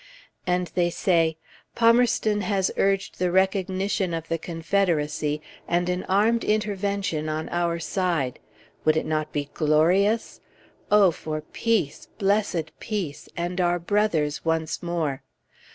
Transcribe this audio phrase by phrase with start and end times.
[0.47, 1.37] And they say
[1.75, 8.39] "Palmerston has urged the recognition of the Confederacy, and an armed intervention on our side."
[8.83, 10.41] Would it not be glorious?
[10.89, 15.21] Oh, for peace, blessed peace, and our brothers once more!